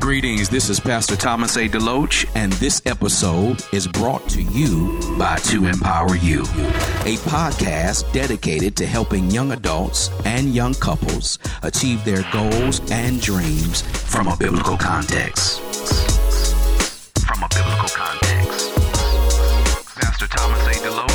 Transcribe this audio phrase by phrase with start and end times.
[0.00, 1.68] Greetings, this is Pastor Thomas A.
[1.68, 8.76] DeLoach, and this episode is brought to you by To Empower You, a podcast dedicated
[8.76, 14.78] to helping young adults and young couples achieve their goals and dreams from a biblical
[14.78, 15.60] context.
[17.20, 18.74] From a biblical context.
[19.96, 20.72] Pastor Thomas A.
[20.80, 21.10] DeLoach.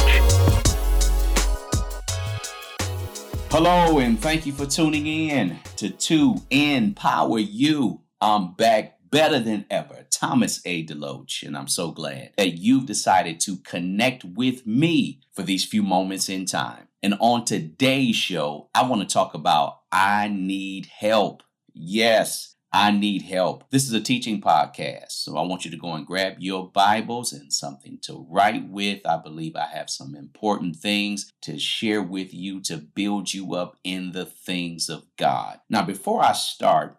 [3.49, 8.04] Hello, and thank you for tuning in to To Empower You.
[8.21, 10.85] I'm back better than ever, Thomas A.
[10.85, 15.83] DeLoach, and I'm so glad that you've decided to connect with me for these few
[15.83, 16.87] moments in time.
[17.03, 21.43] And on today's show, I want to talk about I need help.
[21.73, 23.69] Yes, I need help.
[23.69, 27.31] This is a teaching podcast, so I want you to go and grab your Bibles
[27.31, 29.05] and something to write with.
[29.05, 33.77] I believe I have some important things to share with you to build you up
[33.83, 35.59] in the things of God.
[35.69, 36.97] Now, before I start,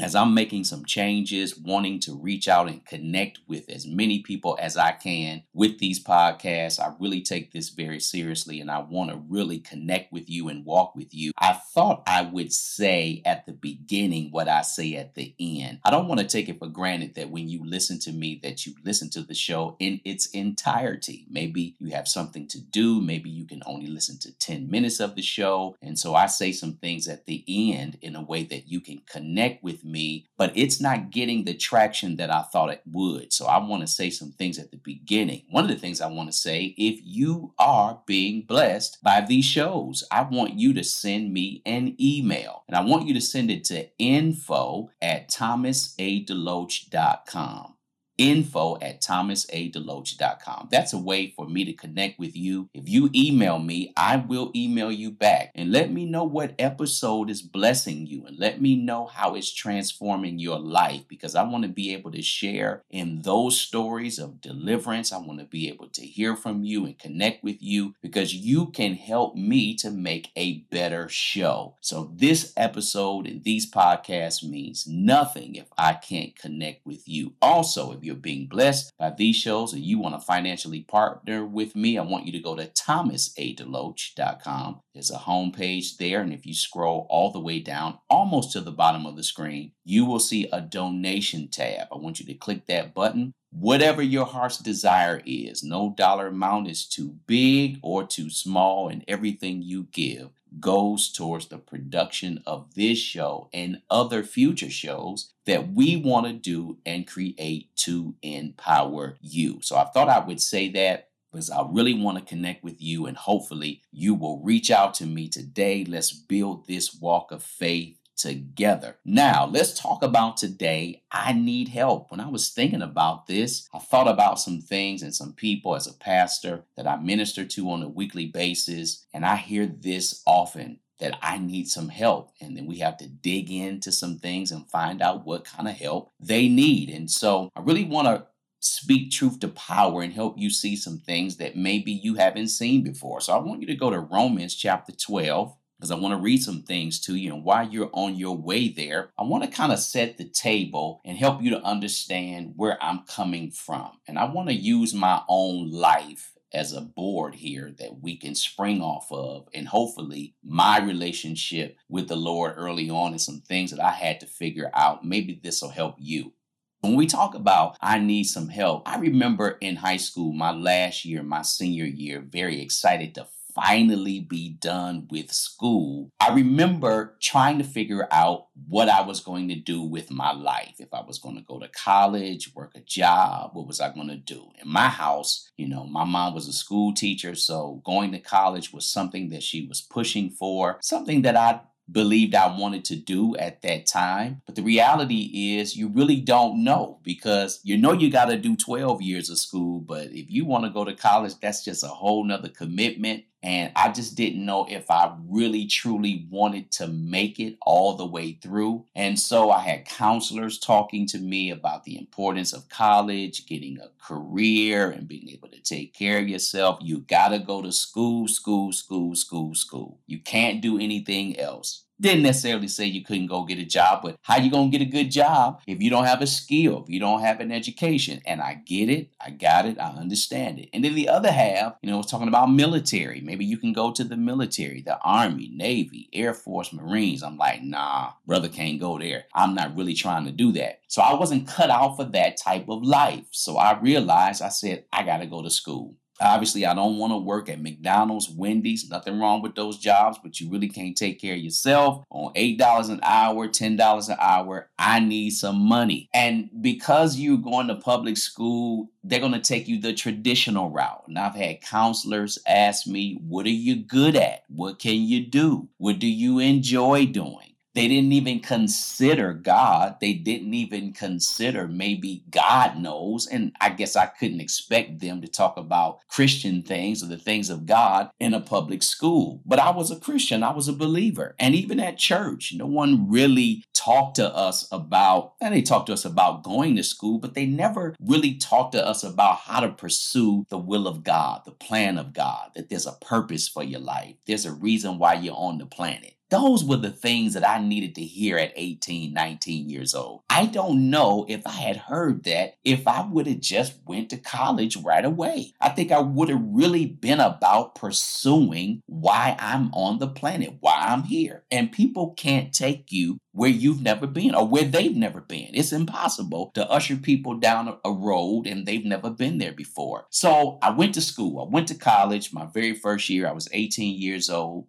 [0.00, 4.58] as I'm making some changes, wanting to reach out and connect with as many people
[4.60, 9.10] as I can with these podcasts, I really take this very seriously and I want
[9.10, 11.30] to really connect with you and walk with you.
[11.38, 15.78] I thought I would say at the beginning what I say at the end.
[15.84, 18.66] I don't want to take it for granted that when you listen to me that
[18.66, 21.26] you listen to the show in its entirety.
[21.30, 25.14] Maybe you have something to do, maybe you can only listen to 10 minutes of
[25.14, 28.68] the show, and so I say some things at the end in a way that
[28.68, 32.82] you can connect with me, but it's not getting the traction that I thought it
[32.90, 33.32] would.
[33.32, 35.42] So I want to say some things at the beginning.
[35.50, 39.44] One of the things I want to say if you are being blessed by these
[39.44, 42.64] shows, I want you to send me an email.
[42.68, 47.73] And I want you to send it to info at thomasadeloach.com
[48.18, 50.68] info at thomasadeloach.com.
[50.70, 52.68] That's a way for me to connect with you.
[52.72, 57.30] If you email me, I will email you back and let me know what episode
[57.30, 61.64] is blessing you and let me know how it's transforming your life because I want
[61.64, 65.12] to be able to share in those stories of deliverance.
[65.12, 68.66] I want to be able to hear from you and connect with you because you
[68.66, 71.76] can help me to make a better show.
[71.80, 77.34] So this episode and these podcasts means nothing if I can't connect with you.
[77.42, 81.74] Also, if you're being blessed by these shows and you want to financially partner with
[81.74, 84.80] me, I want you to go to thomasadeloach.com.
[84.92, 88.70] There's a homepage there, and if you scroll all the way down, almost to the
[88.70, 91.88] bottom of the screen, you will see a donation tab.
[91.90, 93.32] I want you to click that button.
[93.50, 99.04] Whatever your heart's desire is, no dollar amount is too big or too small, and
[99.08, 105.72] everything you give goes towards the production of this show and other future shows that
[105.72, 109.60] we want to do and create to empower you.
[109.62, 113.06] So I thought I would say that because I really want to connect with you
[113.06, 115.84] and hopefully you will reach out to me today.
[115.84, 118.96] Let's build this walk of faith together.
[119.04, 121.02] Now, let's talk about today.
[121.10, 122.10] I need help.
[122.10, 125.86] When I was thinking about this, I thought about some things and some people as
[125.86, 130.80] a pastor that I minister to on a weekly basis, and I hear this often
[131.00, 132.30] that I need some help.
[132.40, 135.74] And then we have to dig into some things and find out what kind of
[135.74, 136.88] help they need.
[136.88, 138.26] And so I really want to
[138.60, 142.82] speak truth to power and help you see some things that maybe you haven't seen
[142.82, 143.20] before.
[143.20, 146.42] So I want you to go to Romans chapter 12 because I want to read
[146.42, 147.34] some things to you.
[147.34, 151.02] And while you're on your way there, I want to kind of set the table
[151.04, 153.90] and help you to understand where I'm coming from.
[154.08, 158.34] And I want to use my own life as a board here that we can
[158.34, 163.70] spring off of and hopefully my relationship with the Lord early on and some things
[163.70, 165.04] that I had to figure out.
[165.04, 166.32] Maybe this will help you.
[166.80, 171.04] When we talk about I need some help, I remember in high school, my last
[171.04, 177.58] year, my senior year, very excited to finally be done with school, I remember trying
[177.58, 180.74] to figure out what I was going to do with my life.
[180.78, 184.08] If I was going to go to college, work a job, what was I going
[184.08, 184.50] to do?
[184.62, 188.72] In my house, you know, my mom was a school teacher, so going to college
[188.72, 191.60] was something that she was pushing for, something that I
[191.90, 194.42] believed I wanted to do at that time.
[194.46, 198.56] But the reality is, you really don't know because you know you got to do
[198.56, 199.80] 12 years of school.
[199.80, 203.24] But if you want to go to college, that's just a whole nother commitment.
[203.44, 208.06] And I just didn't know if I really truly wanted to make it all the
[208.06, 208.86] way through.
[208.94, 213.90] And so I had counselors talking to me about the importance of college, getting a
[214.02, 216.78] career, and being able to take care of yourself.
[216.80, 220.00] You got to go to school, school, school, school, school.
[220.06, 221.83] You can't do anything else.
[222.00, 224.86] Didn't necessarily say you couldn't go get a job, but how you gonna get a
[224.86, 228.20] good job if you don't have a skill, if you don't have an education?
[228.26, 230.70] And I get it, I got it, I understand it.
[230.72, 233.20] And then the other half, you know, was talking about military.
[233.20, 237.22] Maybe you can go to the military, the Army, Navy, Air Force, Marines.
[237.22, 239.26] I'm like, nah, brother can't go there.
[239.32, 240.80] I'm not really trying to do that.
[240.88, 243.26] So I wasn't cut out for that type of life.
[243.30, 245.94] So I realized, I said, I gotta go to school.
[246.20, 250.40] Obviously, I don't want to work at McDonald's, Wendy's, nothing wrong with those jobs, but
[250.40, 254.70] you really can't take care of yourself on $8 an hour, $10 an hour.
[254.78, 256.08] I need some money.
[256.14, 261.04] And because you're going to public school, they're going to take you the traditional route.
[261.08, 264.44] And I've had counselors ask me, What are you good at?
[264.48, 265.68] What can you do?
[265.78, 267.53] What do you enjoy doing?
[267.74, 269.96] They didn't even consider God.
[270.00, 273.26] They didn't even consider maybe God knows.
[273.26, 277.50] And I guess I couldn't expect them to talk about Christian things or the things
[277.50, 279.42] of God in a public school.
[279.44, 281.34] But I was a Christian, I was a believer.
[281.38, 285.92] And even at church, no one really talked to us about, and they talked to
[285.92, 289.68] us about going to school, but they never really talked to us about how to
[289.68, 293.80] pursue the will of God, the plan of God, that there's a purpose for your
[293.80, 296.14] life, there's a reason why you're on the planet.
[296.30, 300.22] Those were the things that I needed to hear at 18, 19 years old.
[300.30, 304.16] I don't know if I had heard that if I would have just went to
[304.16, 305.52] college right away.
[305.60, 310.76] I think I would have really been about pursuing why I'm on the planet, why
[310.88, 311.44] I'm here.
[311.50, 315.50] And people can't take you where you've never been or where they've never been.
[315.52, 320.06] It's impossible to usher people down a road and they've never been there before.
[320.10, 321.40] So I went to school.
[321.40, 323.28] I went to college my very first year.
[323.28, 324.66] I was 18 years old.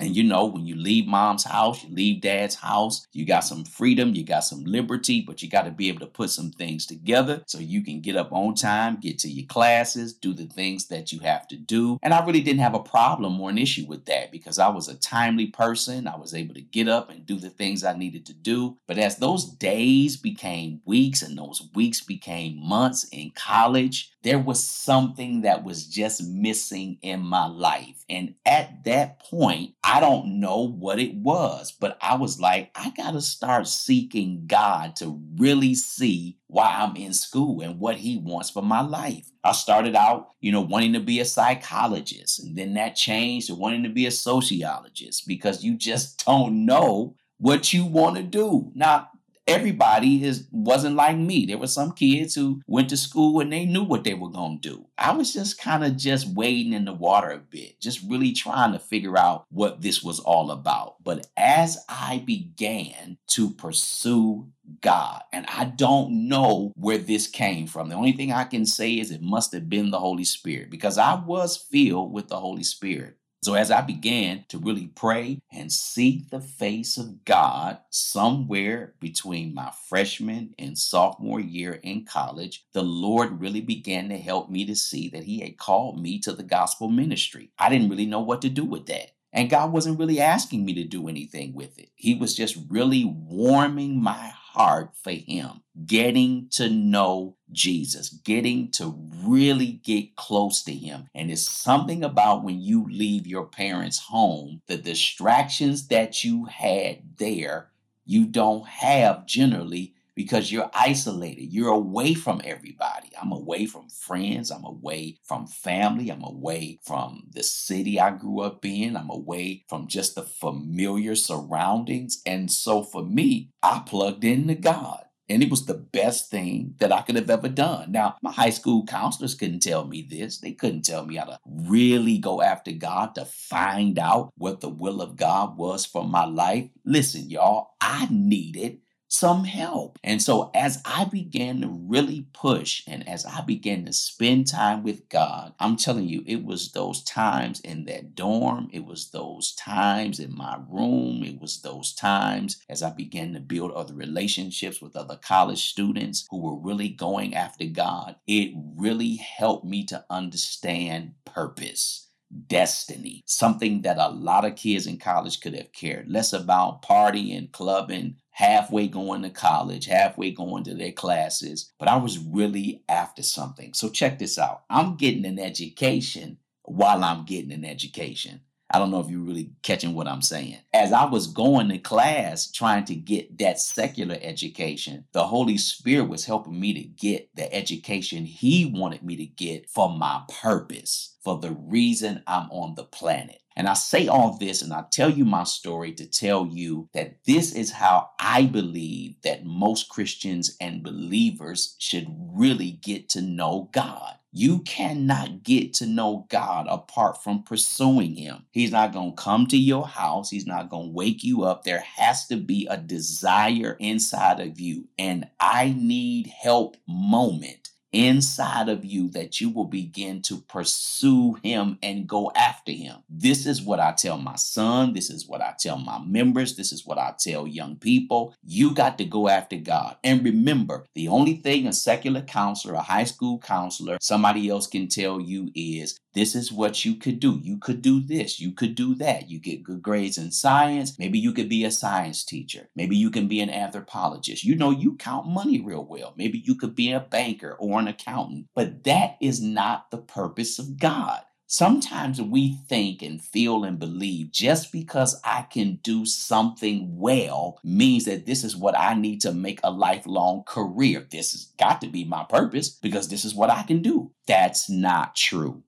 [0.00, 3.64] And you know, when you leave mom's house, you leave dad's house, you got some
[3.64, 6.86] freedom, you got some liberty, but you got to be able to put some things
[6.86, 10.86] together so you can get up on time, get to your classes, do the things
[10.86, 11.98] that you have to do.
[12.02, 14.88] And I really didn't have a problem or an issue with that because I was
[14.88, 16.08] a timely person.
[16.08, 18.78] I was able to get up and do the things I needed to do.
[18.86, 24.62] But as those days became weeks and those weeks became months in college, there was
[24.62, 28.04] something that was just missing in my life.
[28.08, 32.90] And at that point, I don't know what it was, but I was like, I
[32.90, 38.18] got to start seeking God to really see why I'm in school and what He
[38.18, 39.30] wants for my life.
[39.42, 43.54] I started out, you know, wanting to be a psychologist, and then that changed to
[43.54, 48.70] wanting to be a sociologist because you just don't know what you want to do.
[48.74, 49.08] Now,
[49.50, 51.46] everybody is wasn't like me.
[51.46, 54.60] There were some kids who went to school and they knew what they were going
[54.60, 54.86] to do.
[54.98, 58.72] I was just kind of just wading in the water a bit, just really trying
[58.72, 61.02] to figure out what this was all about.
[61.02, 64.48] But as I began to pursue
[64.82, 67.88] God, and I don't know where this came from.
[67.88, 70.98] The only thing I can say is it must have been the Holy Spirit because
[70.98, 73.16] I was filled with the Holy Spirit.
[73.42, 79.54] So, as I began to really pray and seek the face of God somewhere between
[79.54, 84.76] my freshman and sophomore year in college, the Lord really began to help me to
[84.76, 87.50] see that He had called me to the gospel ministry.
[87.58, 89.12] I didn't really know what to do with that.
[89.32, 91.88] And God wasn't really asking me to do anything with it.
[91.94, 98.98] He was just really warming my heart for Him, getting to know Jesus, getting to
[99.24, 101.08] really get close to Him.
[101.14, 107.16] And it's something about when you leave your parents' home, the distractions that you had
[107.18, 107.70] there,
[108.04, 111.50] you don't have generally because you're isolated.
[111.50, 113.08] You're away from everybody.
[113.18, 114.50] I'm away from friends.
[114.50, 116.10] I'm away from family.
[116.10, 118.98] I'm away from the city I grew up in.
[118.98, 122.20] I'm away from just the familiar surroundings.
[122.26, 125.04] And so for me, I plugged into God.
[125.30, 127.92] And it was the best thing that I could have ever done.
[127.92, 130.38] Now, my high school counselors couldn't tell me this.
[130.38, 134.68] They couldn't tell me how to really go after God to find out what the
[134.68, 136.68] will of God was for my life.
[136.84, 139.98] Listen, y'all, I needed some help.
[140.04, 144.84] And so, as I began to really push and as I began to spend time
[144.84, 149.52] with God, I'm telling you, it was those times in that dorm, it was those
[149.54, 154.80] times in my room, it was those times as I began to build other relationships
[154.80, 158.14] with other college students who were really going after God.
[158.28, 162.06] It really helped me to understand purpose
[162.46, 167.36] destiny, something that a lot of kids in college could have cared less about partying,
[167.36, 172.82] and clubbing, halfway going to college, halfway going to their classes, but I was really
[172.88, 173.74] after something.
[173.74, 174.62] So check this out.
[174.70, 178.40] I'm getting an education while I'm getting an education.
[178.72, 180.58] I don't know if you're really catching what I'm saying.
[180.72, 186.08] As I was going to class trying to get that secular education, the Holy Spirit
[186.08, 191.16] was helping me to get the education He wanted me to get for my purpose,
[191.24, 193.40] for the reason I'm on the planet.
[193.56, 197.24] And I say all this and I tell you my story to tell you that
[197.26, 203.68] this is how I believe that most Christians and believers should really get to know
[203.72, 204.14] God.
[204.32, 208.46] You cannot get to know God apart from pursuing Him.
[208.52, 210.30] He's not going to come to your house.
[210.30, 211.64] He's not going to wake you up.
[211.64, 214.84] There has to be a desire inside of you.
[214.98, 221.78] And I need help moment inside of you that you will begin to pursue him
[221.82, 222.96] and go after him.
[223.08, 224.92] This is what I tell my son.
[224.92, 226.56] This is what I tell my members.
[226.56, 228.34] This is what I tell young people.
[228.44, 229.96] You got to go after God.
[230.04, 234.88] And remember, the only thing a secular counselor, a high school counselor, somebody else can
[234.88, 237.38] tell you is this is what you could do.
[237.42, 238.40] You could do this.
[238.40, 239.30] You could do that.
[239.30, 240.98] You get good grades in science.
[240.98, 242.68] Maybe you could be a science teacher.
[242.74, 244.44] Maybe you can be an anthropologist.
[244.44, 246.14] You know, you count money real well.
[246.16, 248.46] Maybe you could be a banker or an accountant.
[248.54, 251.20] But that is not the purpose of God.
[251.46, 258.04] Sometimes we think and feel and believe just because I can do something well means
[258.04, 261.08] that this is what I need to make a lifelong career.
[261.10, 264.12] This has got to be my purpose because this is what I can do.
[264.28, 265.64] That's not true.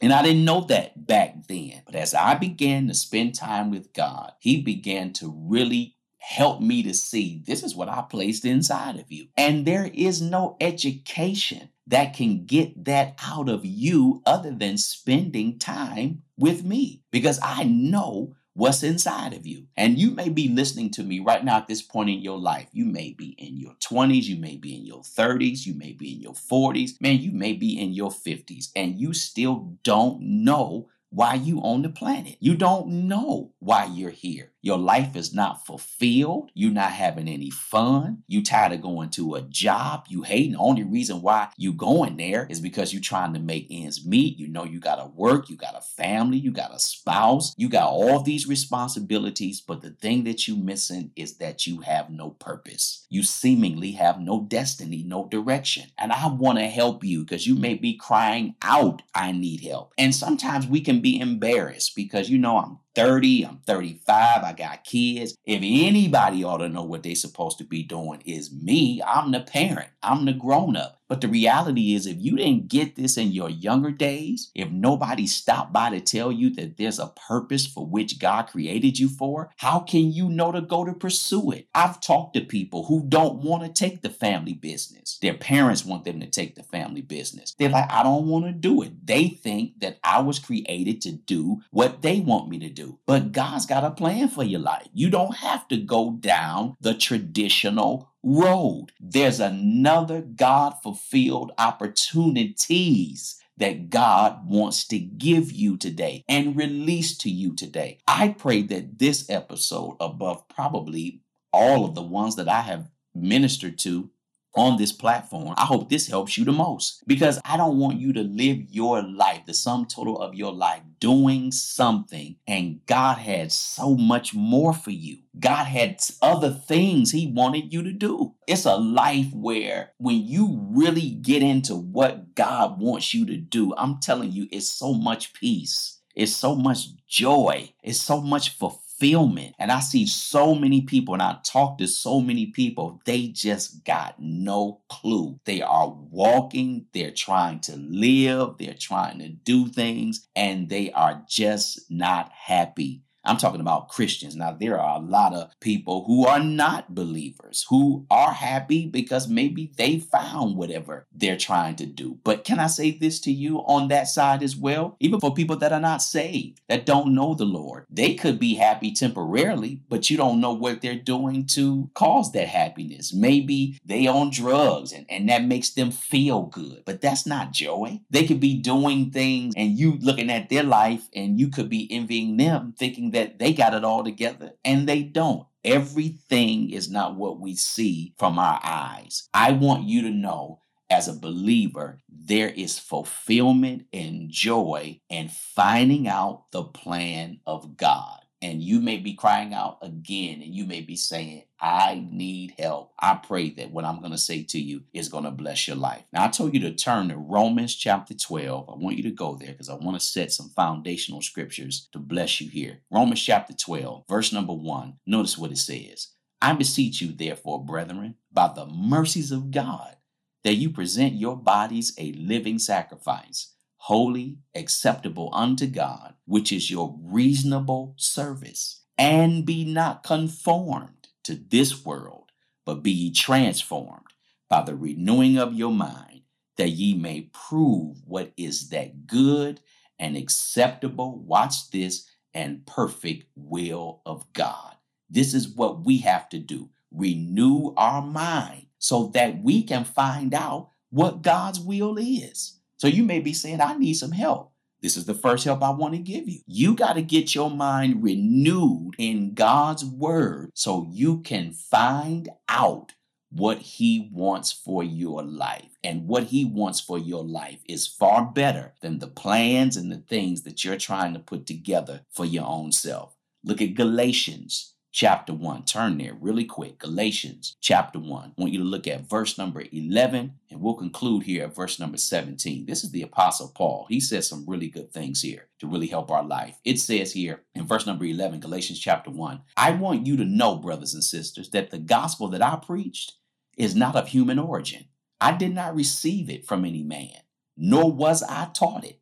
[0.00, 1.82] And I didn't know that back then.
[1.86, 6.82] But as I began to spend time with God, He began to really help me
[6.82, 9.28] to see this is what I placed inside of you.
[9.36, 15.58] And there is no education that can get that out of you other than spending
[15.58, 19.66] time with me because I know what's inside of you.
[19.76, 22.68] And you may be listening to me right now at this point in your life.
[22.72, 26.14] You may be in your 20s, you may be in your 30s, you may be
[26.14, 30.88] in your 40s, man, you may be in your 50s, and you still don't know
[31.10, 32.36] why you on the planet.
[32.40, 34.52] You don't know why you're here.
[34.66, 36.50] Your life is not fulfilled.
[36.52, 38.24] You're not having any fun.
[38.26, 40.50] You tired of going to a job you hate.
[40.50, 44.40] The only reason why you going there is because you're trying to make ends meet.
[44.40, 47.90] You know you gotta work, you got a family, you got a spouse, you got
[47.90, 49.60] all these responsibilities.
[49.60, 53.06] But the thing that you missing is that you have no purpose.
[53.08, 55.92] You seemingly have no destiny, no direction.
[55.96, 59.92] And I want to help you because you may be crying out, I need help.
[59.96, 64.84] And sometimes we can be embarrassed because you know I'm 30, I'm 35, I got
[64.84, 65.36] kids.
[65.44, 69.02] If anybody ought to know what they're supposed to be doing is me.
[69.06, 69.90] I'm the parent.
[70.02, 70.95] I'm the grown up.
[71.08, 75.26] But the reality is, if you didn't get this in your younger days, if nobody
[75.26, 79.50] stopped by to tell you that there's a purpose for which God created you for,
[79.56, 81.68] how can you know to go to pursue it?
[81.74, 85.18] I've talked to people who don't want to take the family business.
[85.22, 87.54] Their parents want them to take the family business.
[87.58, 89.06] They're like, I don't want to do it.
[89.06, 92.98] They think that I was created to do what they want me to do.
[93.06, 94.88] But God's got a plan for your life.
[94.92, 98.88] You don't have to go down the traditional road.
[98.98, 107.30] There's another God fulfilled opportunities that God wants to give you today and release to
[107.30, 107.98] you today.
[108.08, 111.20] I pray that this episode, above probably
[111.52, 114.10] all of the ones that I have ministered to,
[114.56, 115.54] on this platform.
[115.56, 119.02] I hope this helps you the most because I don't want you to live your
[119.02, 124.72] life, the sum total of your life, doing something, and God had so much more
[124.72, 125.18] for you.
[125.38, 128.34] God had other things He wanted you to do.
[128.46, 133.74] It's a life where when you really get into what God wants you to do,
[133.76, 136.00] I'm telling you, it's so much peace.
[136.14, 137.72] It's so much joy.
[137.82, 139.54] It's so much fulfillment fulfillment.
[139.58, 143.84] And I see so many people, and I talk to so many people, they just
[143.84, 145.38] got no clue.
[145.44, 151.22] They are walking, they're trying to live, they're trying to do things, and they are
[151.28, 153.02] just not happy.
[153.26, 154.36] I'm talking about Christians.
[154.36, 159.28] Now, there are a lot of people who are not believers who are happy because
[159.28, 162.18] maybe they found whatever they're trying to do.
[162.24, 164.96] But can I say this to you on that side as well?
[165.00, 168.54] Even for people that are not saved, that don't know the Lord, they could be
[168.54, 173.12] happy temporarily, but you don't know what they're doing to cause that happiness.
[173.12, 178.00] Maybe they on drugs and, and that makes them feel good, but that's not joy.
[178.10, 181.90] They could be doing things and you looking at their life and you could be
[181.90, 185.46] envying them, thinking that they got it all together and they don't.
[185.64, 189.28] Everything is not what we see from our eyes.
[189.32, 196.06] I want you to know as a believer, there is fulfillment and joy in finding
[196.06, 200.82] out the plan of God and you may be crying out again and you may
[200.82, 202.92] be saying, I need help.
[202.98, 205.76] I pray that what I'm going to say to you is going to bless your
[205.76, 206.02] life.
[206.12, 208.68] Now, I told you to turn to Romans chapter 12.
[208.68, 211.98] I want you to go there because I want to set some foundational scriptures to
[211.98, 212.80] bless you here.
[212.90, 214.98] Romans chapter 12, verse number 1.
[215.06, 216.08] Notice what it says
[216.42, 219.96] I beseech you, therefore, brethren, by the mercies of God,
[220.44, 223.54] that you present your bodies a living sacrifice
[223.86, 228.82] holy, acceptable unto God, which is your reasonable service.
[228.98, 230.95] And be not conformed
[231.26, 232.32] to this world,
[232.64, 234.06] but be ye transformed
[234.48, 236.22] by the renewing of your mind,
[236.56, 239.60] that ye may prove what is that good
[239.98, 244.76] and acceptable, watch this, and perfect will of God.
[245.08, 250.32] This is what we have to do renew our mind so that we can find
[250.32, 252.58] out what God's will is.
[252.78, 254.52] So you may be saying, I need some help.
[254.86, 256.38] This is the first help I want to give you.
[256.46, 262.92] You got to get your mind renewed in God's word so you can find out
[263.32, 265.76] what He wants for your life.
[265.82, 269.96] And what He wants for your life is far better than the plans and the
[269.96, 273.16] things that you're trying to put together for your own self.
[273.42, 275.64] Look at Galatians chapter 1.
[275.64, 276.78] Turn there really quick.
[276.78, 278.28] Galatians chapter 1.
[278.30, 281.78] I want you to look at verse number 11, and we'll conclude here at verse
[281.78, 282.64] number 17.
[282.64, 283.84] This is the Apostle Paul.
[283.90, 286.58] He says some really good things here to really help our life.
[286.64, 290.56] It says here in verse number 11, Galatians chapter 1, I want you to know,
[290.56, 293.12] brothers and sisters, that the gospel that I preached
[293.58, 294.86] is not of human origin.
[295.20, 297.20] I did not receive it from any man,
[297.54, 298.98] nor was I taught it.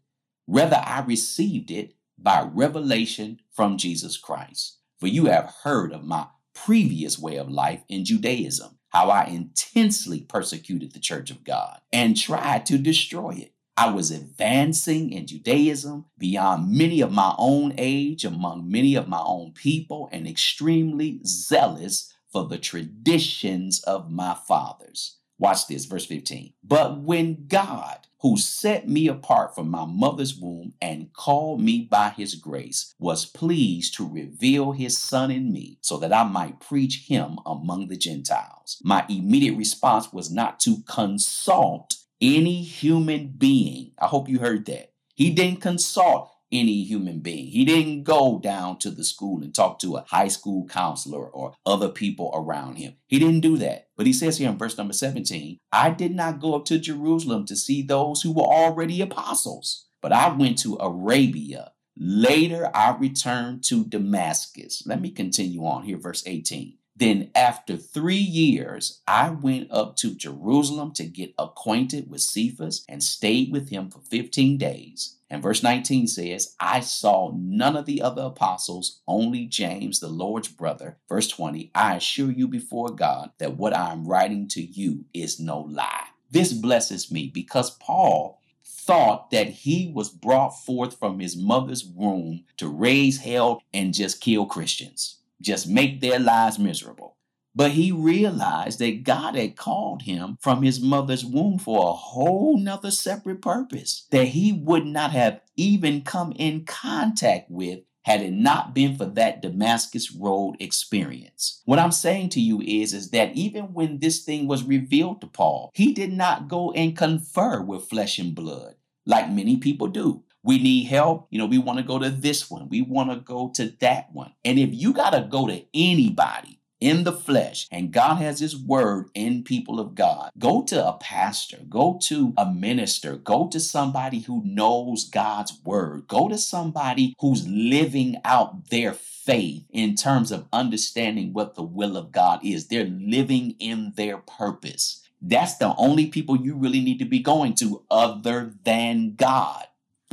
[0.48, 4.78] Rather, I received it by revelation from Jesus Christ.
[5.04, 10.22] For you have heard of my previous way of life in Judaism, how I intensely
[10.22, 13.52] persecuted the church of God and tried to destroy it.
[13.76, 19.20] I was advancing in Judaism beyond many of my own age, among many of my
[19.22, 25.18] own people, and extremely zealous for the traditions of my fathers.
[25.38, 26.54] Watch this, verse 15.
[26.62, 32.08] But when God, who set me apart from my mother's womb and called me by
[32.08, 37.04] his grace, was pleased to reveal his son in me so that I might preach
[37.06, 38.80] him among the Gentiles.
[38.82, 43.92] My immediate response was not to consult any human being.
[43.98, 44.94] I hope you heard that.
[45.14, 47.48] He didn't consult any human being.
[47.48, 51.54] He didn't go down to the school and talk to a high school counselor or
[51.66, 52.94] other people around him.
[53.06, 53.88] He didn't do that.
[53.96, 57.44] But he says here in verse number 17, I did not go up to Jerusalem
[57.46, 61.72] to see those who were already apostles, but I went to Arabia.
[61.96, 64.82] Later, I returned to Damascus.
[64.84, 66.78] Let me continue on here, verse 18.
[66.96, 73.02] Then, after three years, I went up to Jerusalem to get acquainted with Cephas and
[73.02, 75.16] stayed with him for 15 days.
[75.28, 80.46] And verse 19 says, I saw none of the other apostles, only James, the Lord's
[80.46, 80.98] brother.
[81.08, 85.40] Verse 20, I assure you before God that what I am writing to you is
[85.40, 86.06] no lie.
[86.30, 92.44] This blesses me because Paul thought that he was brought forth from his mother's womb
[92.58, 97.16] to raise hell and just kill Christians just make their lives miserable.
[97.56, 102.58] But he realized that God had called him from his mother's womb for a whole
[102.58, 108.32] nother separate purpose that he would not have even come in contact with had it
[108.32, 111.62] not been for that Damascus Road experience.
[111.64, 115.26] What I'm saying to you is, is that even when this thing was revealed to
[115.26, 118.74] Paul, he did not go and confer with flesh and blood
[119.06, 121.26] like many people do we need help.
[121.30, 122.68] You know, we want to go to this one.
[122.68, 124.34] We want to go to that one.
[124.44, 128.54] And if you got to go to anybody in the flesh and God has his
[128.54, 133.58] word in people of God, go to a pastor, go to a minister, go to
[133.58, 140.30] somebody who knows God's word, go to somebody who's living out their faith in terms
[140.30, 142.66] of understanding what the will of God is.
[142.66, 145.00] They're living in their purpose.
[145.22, 149.64] That's the only people you really need to be going to other than God.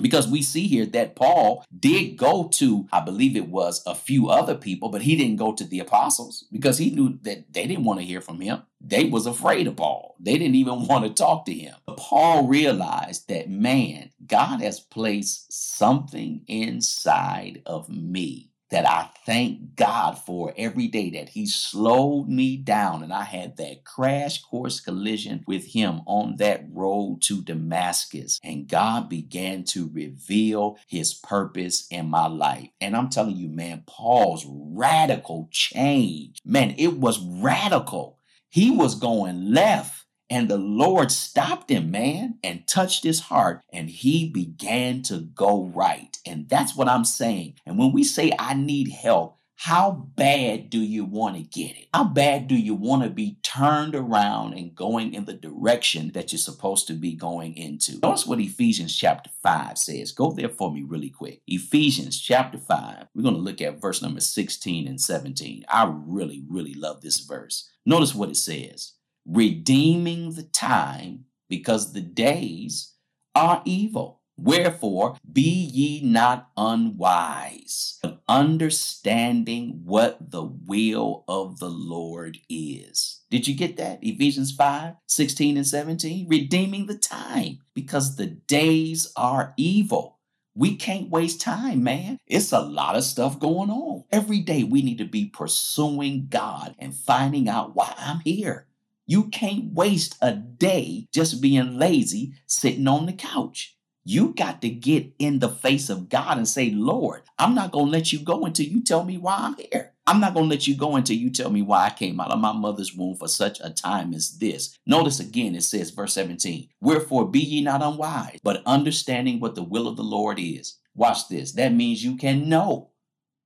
[0.01, 4.29] Because we see here that Paul did go to, I believe it was a few
[4.29, 7.85] other people, but he didn't go to the apostles because he knew that they didn't
[7.85, 8.63] want to hear from him.
[8.79, 10.15] They was afraid of Paul.
[10.19, 11.75] They didn't even want to talk to him.
[11.85, 19.75] But Paul realized that man, God has placed something inside of me that I thank
[19.75, 24.79] God for every day that He slowed me down and I had that crash course
[24.79, 28.39] collision with Him on that road to Damascus.
[28.43, 32.69] And God began to reveal His purpose in my life.
[32.79, 38.17] And I'm telling you, man, Paul's radical change, man, it was radical.
[38.49, 40.00] He was going left
[40.31, 45.65] and the Lord stopped him, man, and touched his heart, and he began to go
[45.75, 46.17] right.
[46.25, 47.55] And that's what I'm saying.
[47.65, 51.87] And when we say, I need help, how bad do you want to get it?
[51.93, 56.31] How bad do you want to be turned around and going in the direction that
[56.31, 57.99] you're supposed to be going into?
[58.01, 60.13] Notice what Ephesians chapter 5 says.
[60.13, 61.41] Go there for me really quick.
[61.45, 63.07] Ephesians chapter 5.
[63.13, 65.65] We're going to look at verse number 16 and 17.
[65.67, 67.69] I really, really love this verse.
[67.85, 68.93] Notice what it says
[69.25, 72.95] redeeming the time because the days
[73.35, 74.21] are evil.
[74.37, 83.21] Wherefore, be ye not unwise, but understanding what the will of the Lord is.
[83.29, 83.99] Did you get that?
[84.01, 86.27] Ephesians 5 16 and 17.
[86.27, 90.17] Redeeming the time because the days are evil.
[90.55, 92.17] We can't waste time, man.
[92.25, 94.05] It's a lot of stuff going on.
[94.11, 98.67] Every day we need to be pursuing God and finding out why I'm here.
[99.11, 103.77] You can't waste a day just being lazy sitting on the couch.
[104.05, 107.87] You got to get in the face of God and say, Lord, I'm not going
[107.87, 109.91] to let you go until you tell me why I'm here.
[110.07, 112.31] I'm not going to let you go until you tell me why I came out
[112.31, 114.79] of my mother's womb for such a time as this.
[114.85, 119.63] Notice again, it says, verse 17, Wherefore be ye not unwise, but understanding what the
[119.63, 120.77] will of the Lord is.
[120.95, 121.51] Watch this.
[121.51, 122.91] That means you can know.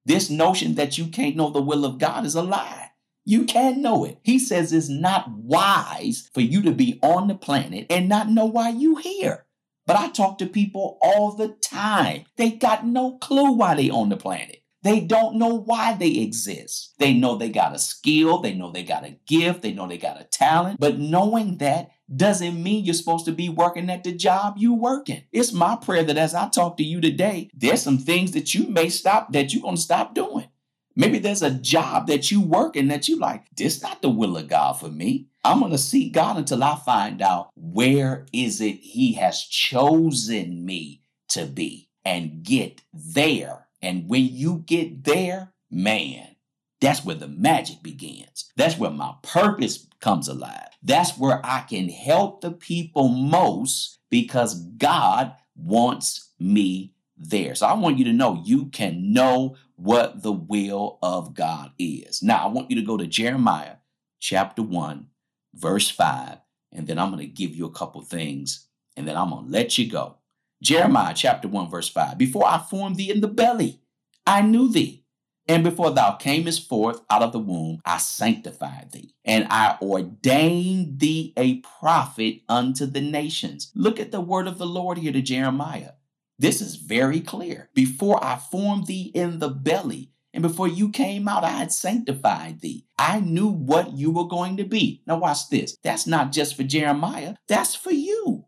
[0.06, 2.85] This notion that you can't know the will of God is a lie.
[3.26, 4.20] You can know it.
[4.24, 8.46] He says it's not wise for you to be on the planet and not know
[8.46, 9.46] why you here.
[9.88, 12.26] But I talk to people all the time.
[12.38, 14.62] They got no clue why they on the planet.
[14.84, 16.94] They don't know why they exist.
[17.00, 19.98] They know they got a skill, they know they got a gift, they know they
[19.98, 24.12] got a talent, but knowing that doesn't mean you're supposed to be working at the
[24.12, 25.24] job you working.
[25.32, 28.68] It's my prayer that as I talk to you today, there's some things that you
[28.68, 30.50] may stop that you're going to stop doing.
[30.96, 34.38] Maybe there's a job that you work in that you like, this not the will
[34.38, 35.28] of God for me.
[35.44, 40.66] I'm going to seek God until I find out where is it he has chosen
[40.66, 43.68] me to be and get there.
[43.82, 46.36] And when you get there, man,
[46.80, 48.52] that's where the magic begins.
[48.56, 50.70] That's where my purpose comes alive.
[50.82, 57.56] That's where I can help the people most because God wants me there.
[57.56, 62.22] So I want you to know you can know what the will of God is.
[62.22, 63.78] Now, I want you to go to Jeremiah
[64.20, 65.08] chapter 1,
[65.54, 66.38] verse 5,
[66.72, 69.52] and then I'm going to give you a couple things, and then I'm going to
[69.52, 70.18] let you go.
[70.62, 73.82] Jeremiah chapter 1, verse 5 Before I formed thee in the belly,
[74.26, 75.04] I knew thee.
[75.48, 81.00] And before thou camest forth out of the womb, I sanctified thee, and I ordained
[81.00, 83.72] thee a prophet unto the nations.
[83.76, 85.92] Look at the word of the Lord here to Jeremiah.
[86.38, 87.70] This is very clear.
[87.74, 92.60] Before I formed thee in the belly, and before you came out, I had sanctified
[92.60, 92.86] thee.
[93.00, 95.02] I knew what you were going to be.
[95.08, 95.78] Now, watch this.
[95.82, 98.46] That's not just for Jeremiah, that's for you.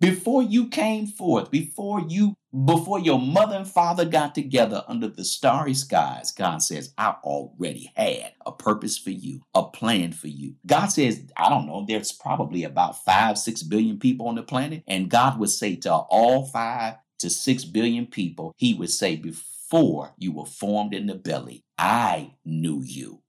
[0.00, 5.24] Before you came forth, before you before your mother and father got together under the
[5.24, 10.54] starry skies, God says, I already had a purpose for you, a plan for you.
[10.64, 14.82] God says, I don't know, there's probably about five, six billion people on the planet.
[14.86, 20.12] And God would say to all five to six billion people, He would say, Before
[20.18, 23.22] you were formed in the belly, I knew you.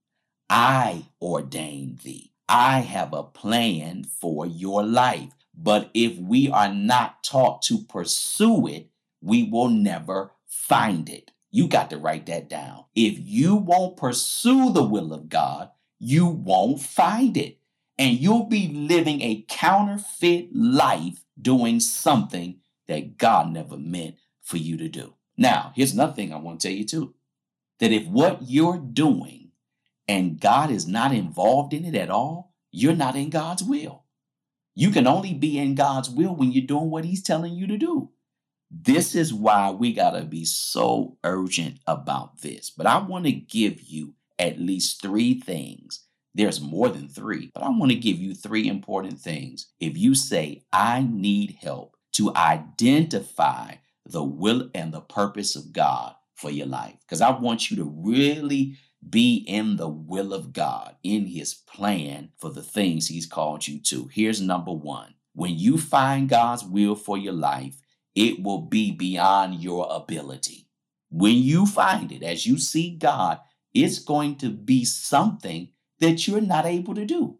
[0.48, 2.32] I ordained thee.
[2.48, 5.30] I have a plan for your life.
[5.56, 8.88] But if we are not taught to pursue it,
[9.20, 11.30] we will never find it.
[11.52, 12.84] You got to write that down.
[12.94, 17.58] If you won't pursue the will of God, you won't find it.
[17.98, 22.56] And you'll be living a counterfeit life doing something
[22.90, 25.14] that God never meant for you to do.
[25.36, 27.14] Now, here's another thing I want to tell you too
[27.78, 29.52] that if what you're doing
[30.06, 34.04] and God is not involved in it at all, you're not in God's will.
[34.74, 37.78] You can only be in God's will when you're doing what He's telling you to
[37.78, 38.10] do.
[38.70, 42.70] This is why we got to be so urgent about this.
[42.70, 46.06] But I want to give you at least three things.
[46.34, 49.68] There's more than three, but I want to give you three important things.
[49.80, 53.74] If you say, I need help to identify
[54.06, 57.84] the will and the purpose of God for your life, because I want you to
[57.84, 58.76] really
[59.08, 63.78] be in the will of God, in His plan for the things He's called you
[63.84, 64.08] to.
[64.12, 67.80] Here's number one when you find God's will for your life,
[68.14, 70.66] it will be beyond your ability.
[71.10, 73.40] When you find it, as you see God,
[73.72, 75.68] it's going to be something
[76.00, 77.38] that you're not able to do.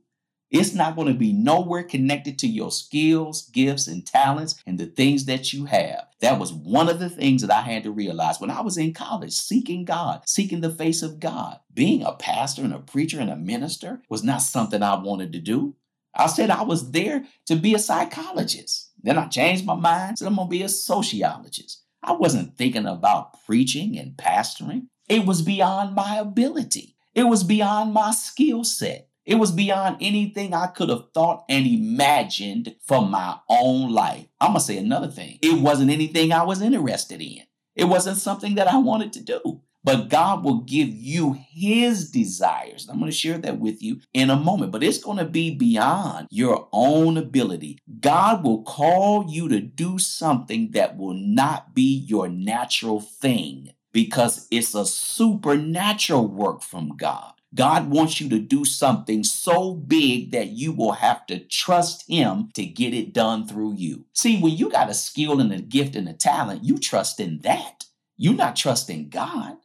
[0.51, 4.87] It's not going to be nowhere connected to your skills, gifts, and talents and the
[4.87, 6.07] things that you have.
[6.21, 8.93] That was one of the things that I had to realize when I was in
[8.93, 11.61] college, seeking God, seeking the face of God.
[11.73, 15.39] Being a pastor and a preacher and a minister was not something I wanted to
[15.39, 15.77] do.
[16.15, 18.91] I said I was there to be a psychologist.
[19.03, 21.85] Then I changed my mind, said I'm going to be a sociologist.
[22.03, 24.87] I wasn't thinking about preaching and pastoring.
[25.09, 26.97] It was beyond my ability.
[27.15, 29.10] It was beyond my skill set.
[29.27, 34.27] It was beyond anything I could have thought and imagined for my own life.
[34.41, 35.39] I'm going to say another thing.
[35.43, 37.43] It wasn't anything I was interested in.
[37.77, 39.63] It wasn't something that I wanted to do.
[39.83, 42.87] but God will give you his desires.
[42.91, 45.55] I'm going to share that with you in a moment, but it's going to be
[45.55, 47.79] beyond your own ability.
[48.01, 54.47] God will call you to do something that will not be your natural thing because
[54.51, 57.33] it's a supernatural work from God.
[57.55, 62.51] God wants you to do something so big that you will have to trust Him
[62.55, 64.07] to get it done through you.
[64.15, 67.41] See, when you got a skill and a gift and a talent, you trust in
[67.41, 67.87] that.
[68.17, 69.57] You're not trusting God.